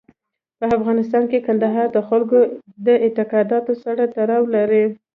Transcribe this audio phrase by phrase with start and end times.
[0.59, 2.37] په افغانستان کې کندهار د خلکو
[2.85, 4.85] د اعتقاداتو سره تړاو لري.